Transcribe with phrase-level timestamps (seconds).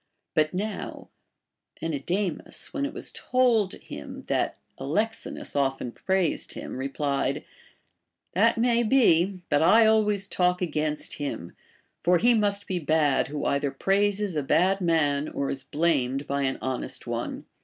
[0.33, 1.09] But now
[1.79, 7.45] Menedemus, >vhen it Avas told him that Alexinus often praised him, replied:
[8.33, 11.55] That may be, but I always talk against him;
[12.03, 16.41] for he must be bad who either praises a bad man or is blamed by
[16.45, 17.45] an honest one.